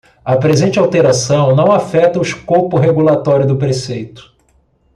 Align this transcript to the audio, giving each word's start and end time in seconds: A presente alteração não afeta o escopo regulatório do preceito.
A 0.25 0.35
presente 0.35 0.79
alteração 0.79 1.55
não 1.55 1.71
afeta 1.71 2.17
o 2.17 2.23
escopo 2.23 2.75
regulatório 2.75 3.45
do 3.45 3.55
preceito. 3.55 4.33